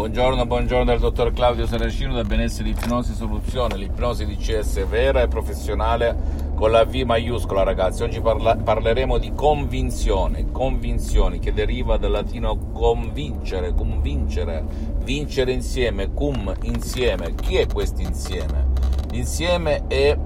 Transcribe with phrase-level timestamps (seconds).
[0.00, 5.28] Buongiorno, buongiorno dal dottor Claudio Saracino da Benessere Ipnosi Soluzione, l'ipnosi di CS vera e
[5.28, 6.16] professionale
[6.54, 8.02] con la V maiuscola ragazzi.
[8.02, 14.64] Oggi parla- parleremo di convinzione, convinzioni che deriva dal latino convincere, convincere,
[15.04, 17.34] vincere insieme, cum insieme.
[17.34, 18.68] Chi è questo insieme?
[19.10, 20.16] L'insieme è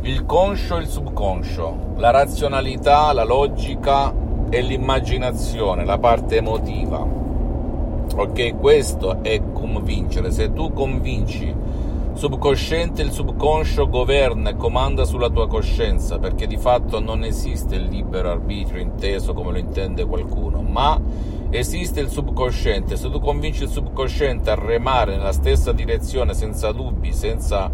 [0.00, 4.10] il conscio e il subconscio, la razionalità, la logica
[4.48, 7.23] e l'immaginazione, la parte emotiva
[8.16, 10.30] Ok, questo è convincere.
[10.30, 11.52] Se tu convinci
[12.14, 17.86] subconsciente, il subconscio governa e comanda sulla tua coscienza, perché di fatto non esiste il
[17.86, 21.00] libero arbitrio inteso come lo intende qualcuno, ma
[21.50, 22.96] esiste il subconsciente.
[22.96, 27.68] Se tu convinci il subconsciente a remare nella stessa direzione senza dubbi, senza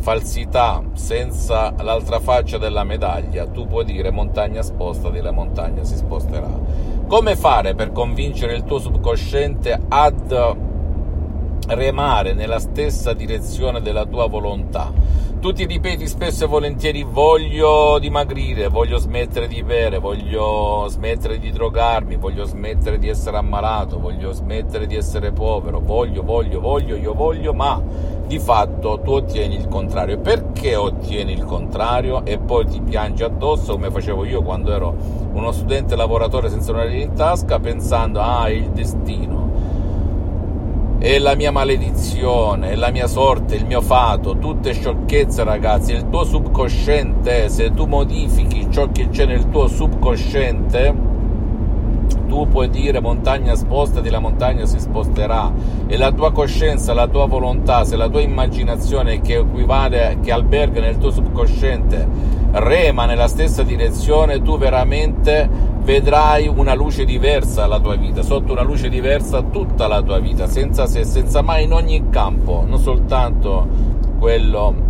[0.00, 6.96] falsità, senza l'altra faccia della medaglia, tu puoi dire montagna spostati, la montagna si sposterà.
[7.08, 10.30] Come fare per convincere il tuo subconsciente ad
[11.68, 14.92] remare nella stessa direzione della tua volontà?
[15.40, 21.52] Tu ti ripeti spesso e volentieri voglio dimagrire, voglio smettere di bere, voglio smettere di
[21.52, 27.14] drogarmi, voglio smettere di essere ammalato, voglio smettere di essere povero, voglio, voglio, voglio, io
[27.14, 27.80] voglio, ma
[28.26, 30.18] di fatto tu ottieni il contrario.
[30.18, 34.92] Perché ottieni il contrario e poi ti piangi addosso come facevo io quando ero
[35.32, 39.47] uno studente lavoratore senza una linea in tasca pensando ah il destino
[40.98, 46.08] è la mia maledizione, è la mia sorte, il mio fato, tutte sciocchezze ragazzi, il
[46.08, 51.06] tuo subconsciente, se tu modifichi ciò che c'è nel tuo subconsciente,
[52.26, 55.52] tu puoi dire montagna spostati, la montagna si sposterà.
[55.86, 60.80] E la tua coscienza, la tua volontà, se la tua immaginazione che equivale, che alberga
[60.80, 62.06] nel tuo subconsciente
[62.50, 65.48] rema nella stessa direzione, tu veramente
[65.80, 70.46] vedrai una luce diversa alla tua vita, sotto una luce diversa tutta la tua vita,
[70.46, 73.66] senza se, senza mai in ogni campo, non soltanto
[74.18, 74.86] quello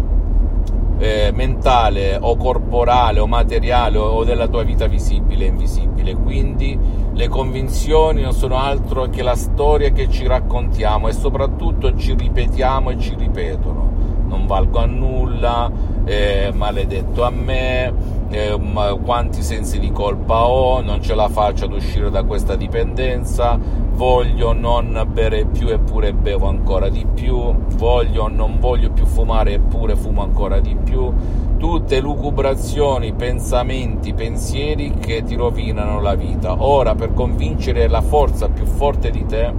[0.98, 6.14] eh, mentale o corporale o materiale o della tua vita visibile e invisibile.
[6.14, 6.78] Quindi
[7.12, 12.90] le convinzioni non sono altro che la storia che ci raccontiamo e soprattutto ci ripetiamo
[12.90, 13.97] e ci ripetono.
[14.28, 15.70] Non valgo a nulla,
[16.04, 17.92] eh, maledetto a me,
[18.28, 18.58] eh,
[19.02, 23.58] quanti sensi di colpa ho, non ce la faccio ad uscire da questa dipendenza,
[23.92, 29.96] voglio non bere più eppure bevo ancora di più, voglio non voglio più fumare eppure
[29.96, 31.12] fumo ancora di più,
[31.56, 36.62] tutte lucubrazioni, pensamenti, pensieri che ti rovinano la vita.
[36.62, 39.52] Ora per convincere la forza più forte di te,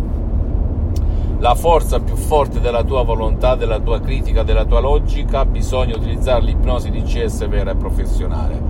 [1.39, 6.43] la forza più forte della tua volontà, della tua critica, della tua logica, bisogna utilizzare
[6.43, 8.61] l'ipnosi di CS vera e professionale.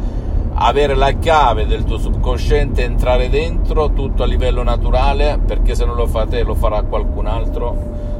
[0.53, 5.95] Avere la chiave del tuo subconsciente, entrare dentro tutto a livello naturale, perché se non
[5.95, 7.75] lo fa te lo farà qualcun altro,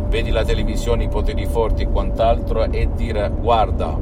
[0.08, 3.96] vedi la televisione, i poteri forti e quant'altro, e dire guarda,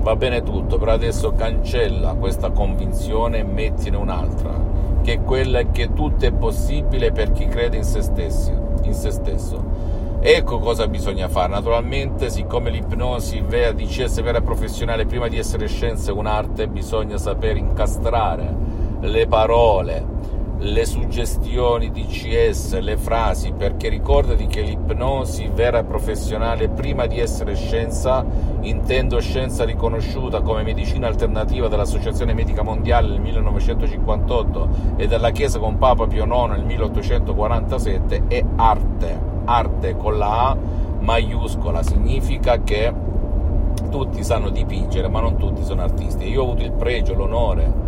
[0.00, 4.54] va bene tutto, però adesso cancella questa convinzione e mettine un'altra,
[5.02, 9.10] che è quella che tutto è possibile per chi crede in se, stessi, in se
[9.10, 9.96] stesso
[10.28, 11.52] Ecco cosa bisogna fare.
[11.52, 17.16] Naturalmente, siccome l'ipnosi vera, DCS vera e professionale, prima di essere scienza è un'arte, bisogna
[17.16, 18.52] saper incastrare
[19.02, 20.04] le parole,
[20.58, 27.54] le suggestioni DCS, le frasi, perché ricordati che l'ipnosi vera e professionale, prima di essere
[27.54, 28.24] scienza,
[28.60, 35.76] intendo scienza riconosciuta come medicina alternativa dall'Associazione Medica Mondiale nel 1958 e dalla Chiesa con
[35.76, 39.34] Papa Pio IX nel 1847, è arte.
[39.44, 40.56] Arte con la A
[40.98, 42.92] maiuscola significa che
[43.90, 46.28] tutti sanno dipingere ma non tutti sono artisti.
[46.28, 47.86] Io ho avuto il pregio, l'onore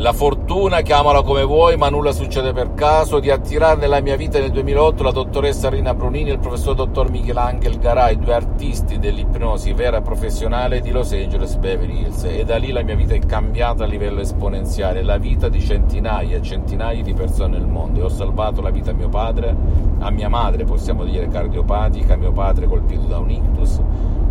[0.00, 0.39] la fortuna,
[0.82, 5.02] chiamala come vuoi, ma nulla succede per caso, di attirare nella mia vita nel 2008
[5.04, 10.80] la dottoressa Rina Brunini e il professor dottor Michelangelo Garay, due artisti dell'ipnosi vera professionale
[10.80, 12.24] di Los Angeles Beverly Hills.
[12.24, 16.38] E da lì la mia vita è cambiata a livello esponenziale, la vita di centinaia
[16.38, 18.00] e centinaia di persone nel mondo.
[18.00, 19.54] E ho salvato la vita a mio padre,
[20.00, 23.80] a mia madre, possiamo dire cardiopatica, a mio padre colpito da un ictus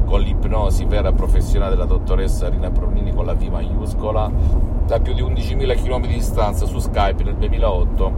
[0.09, 4.31] con l'ipnosi vera professionale della dottoressa Rina Brunini con la V maiuscola
[4.87, 8.13] da più di 11.000 km di distanza su Skype nel 2008,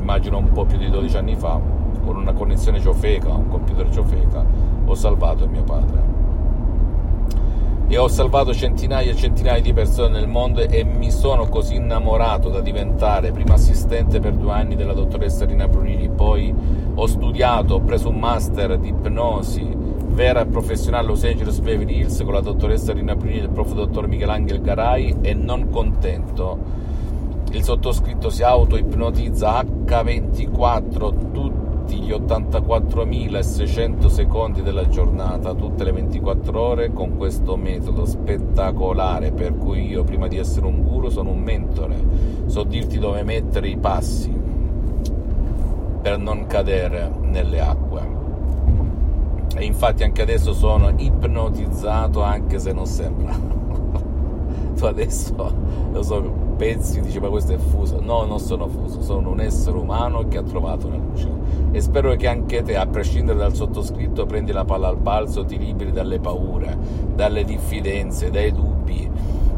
[0.00, 1.58] immagino un po' più di 12 anni fa,
[2.04, 4.44] con una connessione ciofeca, un computer ciofeca,
[4.84, 6.18] ho salvato mio padre.
[7.88, 12.50] E ho salvato centinaia e centinaia di persone nel mondo e mi sono così innamorato
[12.50, 16.54] da diventare prima assistente per due anni della dottoressa Rina Brunini, poi
[16.94, 19.79] ho studiato, ho preso un master di ipnosi
[20.12, 23.72] vera e professionale Los Angeles Beverly Hills con la dottoressa Rina Brunini e il prof.
[23.72, 26.80] dottor Michelangelo Garai e non contento
[27.52, 36.92] il sottoscritto si auto-ipnotizza H24 tutti gli 84.600 secondi della giornata, tutte le 24 ore,
[36.92, 41.96] con questo metodo spettacolare per cui io prima di essere un guru sono un mentore,
[42.46, 44.32] so dirti dove mettere i passi
[46.02, 48.09] per non cadere nelle acque.
[49.60, 53.34] E infatti anche adesso sono ipnotizzato anche se non sembra.
[54.74, 55.52] tu adesso
[55.92, 56.22] lo so
[56.56, 58.00] pensi, dice ma questo è fuso.
[58.00, 61.28] No, non sono fuso, sono un essere umano che ha trovato la luce.
[61.72, 65.58] E spero che anche te, a prescindere dal sottoscritto, prendi la palla al balzo, ti
[65.58, 66.78] liberi dalle paure,
[67.14, 69.10] dalle diffidenze, dai dubbi,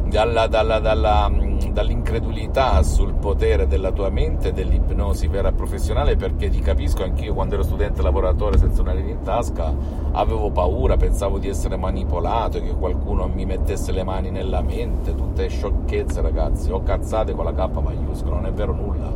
[0.08, 1.30] dalla, dalla, dalla
[1.72, 7.54] dall'incredulità sul potere della tua mente e dell'ipnosi vera professionale perché ti capisco anch'io quando
[7.54, 9.74] ero studente lavoratore senza una linea in tasca
[10.12, 15.48] avevo paura, pensavo di essere manipolato, che qualcuno mi mettesse le mani nella mente, tutte
[15.48, 19.12] sciocchezze ragazzi, ho cazzate con la K maiuscola, non è vero nulla,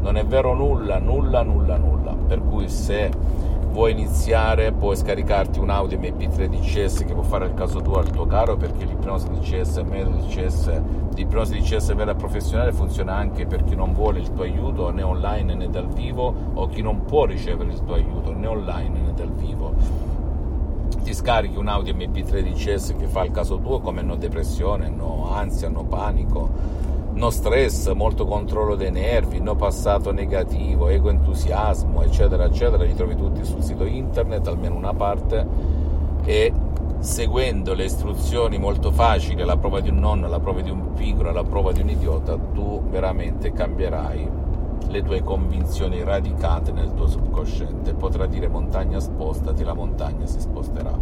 [0.00, 3.10] non è vero nulla, nulla, nulla, nulla, per cui se
[3.74, 8.08] vuoi iniziare puoi scaricarti un audio MP3 DCS che può fare il caso tuo al
[8.08, 10.80] tuo caro perché l'ipnosi DCS, il metodo DCS,
[11.14, 15.02] l'ipnosi DCS vera e professionale funziona anche per chi non vuole il tuo aiuto né
[15.02, 19.12] online né dal vivo o chi non può ricevere il tuo aiuto né online né
[19.14, 19.74] dal vivo.
[21.02, 25.30] Ti scarichi un audio MP3 DCS che fa il caso tuo come no depressione, no
[25.32, 32.44] ansia, no panico no stress, molto controllo dei nervi, no passato negativo, ego entusiasmo, eccetera,
[32.44, 35.46] eccetera, li trovi tutti sul sito internet, almeno una parte,
[36.24, 36.52] e
[37.04, 41.32] seguendo le istruzioni molto facili, la prova di un nonno, la prova di un pigro,
[41.32, 44.26] la prova di un idiota, tu veramente cambierai
[44.88, 47.92] le tue convinzioni radicate nel tuo subconsciente.
[47.92, 50.98] Potrà dire montagna spostati, la montagna si sposterà.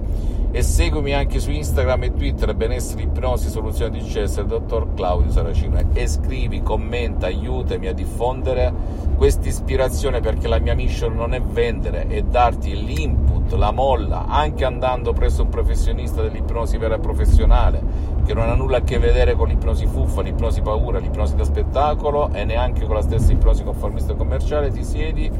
[0.50, 5.80] E seguimi anche su Instagram e Twitter benessere ipnosi soluzione di CS dottor Claudio Saracino.
[5.92, 8.72] E scrivi, commenta, aiutami a diffondere
[9.16, 14.64] questa ispirazione perché la mia mission non è vendere è darti l'input, la molla anche
[14.64, 17.82] andando presso un professionista dell'ipnosi vera e professionale
[18.24, 22.32] che non ha nulla a che vedere con l'ipnosi fuffa, l'ipnosi paura, l'ipnosi da spettacolo
[22.32, 24.70] e neanche con la stessa ipnosi conformista commerciale.
[24.70, 25.30] Ti siedi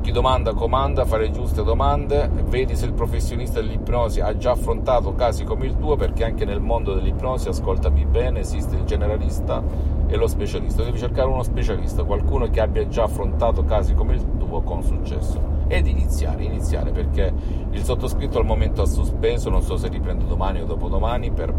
[0.00, 5.44] chi domanda comanda, fare giuste domande, vedi se il professionista dell'ipnosi ha già affrontato casi
[5.44, 9.62] come il tuo, perché anche nel mondo dell'ipnosi, ascoltami bene, esiste il generalista
[10.10, 10.82] e lo specialista.
[10.82, 15.58] Devi cercare uno specialista, qualcuno che abbia già affrontato casi come il tuo con successo.
[15.68, 17.32] Ed iniziare, iniziare, perché
[17.70, 21.54] il sottoscritto al momento ha sospeso, non so se riprendo domani o dopodomani, per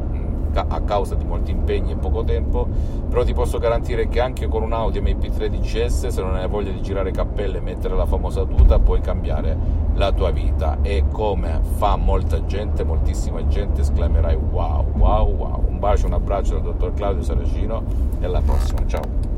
[0.54, 2.68] a causa di molti impegni e poco tempo,
[3.10, 6.72] però ti posso garantire che anche con un Audi MP3 DCS, se non hai voglia
[6.72, 9.58] di girare cappelle e mettere la famosa tuta, puoi cambiare
[9.96, 15.66] la tua vita e come fa molta gente, moltissima gente, esclamerai wow, wow, wow.
[15.68, 17.84] Un bacio, un abbraccio dal dottor Claudio Saracino
[18.20, 19.30] e alla prossima, ciao.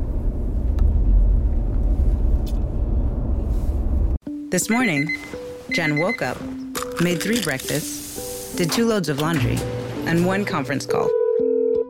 [4.50, 5.08] This morning,
[5.70, 6.40] Jen woke up,
[7.00, 9.58] made three breakfasts, did two loads of laundry
[10.06, 11.10] and one conference call.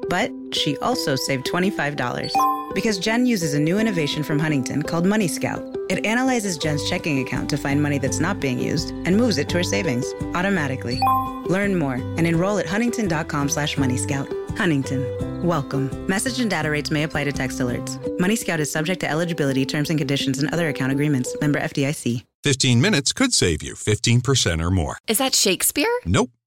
[0.08, 2.30] But she also saved $25
[2.74, 5.62] because Jen uses a new innovation from Huntington called Money Scout.
[5.88, 9.48] It analyzes Jen's checking account to find money that's not being used and moves it
[9.50, 11.00] to her savings automatically.
[11.46, 14.28] Learn more and enroll at huntington.com slash moneyscout.
[14.56, 15.42] Huntington.
[15.42, 16.06] Welcome.
[16.06, 17.98] Message and data rates may apply to text alerts.
[18.18, 21.36] Money Scout is subject to eligibility, terms and conditions, and other account agreements.
[21.40, 22.24] Member FDIC.
[22.44, 24.98] 15 minutes could save you 15% or more.
[25.08, 25.88] Is that Shakespeare?
[26.04, 26.30] Nope.